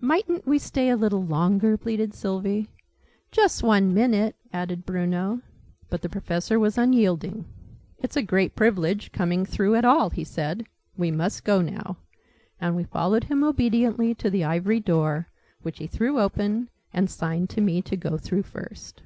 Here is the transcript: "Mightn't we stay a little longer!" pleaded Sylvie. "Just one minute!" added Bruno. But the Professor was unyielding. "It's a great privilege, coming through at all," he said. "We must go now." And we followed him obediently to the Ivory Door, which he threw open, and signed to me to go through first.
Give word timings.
"Mightn't 0.00 0.46
we 0.46 0.60
stay 0.60 0.90
a 0.90 0.96
little 0.96 1.24
longer!" 1.24 1.76
pleaded 1.76 2.14
Sylvie. 2.14 2.70
"Just 3.32 3.64
one 3.64 3.92
minute!" 3.92 4.36
added 4.52 4.86
Bruno. 4.86 5.40
But 5.90 6.02
the 6.02 6.08
Professor 6.08 6.56
was 6.60 6.78
unyielding. 6.78 7.46
"It's 7.98 8.16
a 8.16 8.22
great 8.22 8.54
privilege, 8.54 9.10
coming 9.10 9.44
through 9.44 9.74
at 9.74 9.84
all," 9.84 10.10
he 10.10 10.22
said. 10.22 10.66
"We 10.96 11.10
must 11.10 11.42
go 11.42 11.60
now." 11.62 11.96
And 12.60 12.76
we 12.76 12.84
followed 12.84 13.24
him 13.24 13.42
obediently 13.42 14.14
to 14.14 14.30
the 14.30 14.44
Ivory 14.44 14.78
Door, 14.78 15.26
which 15.62 15.78
he 15.78 15.88
threw 15.88 16.20
open, 16.20 16.68
and 16.92 17.10
signed 17.10 17.50
to 17.50 17.60
me 17.60 17.82
to 17.82 17.96
go 17.96 18.16
through 18.16 18.44
first. 18.44 19.02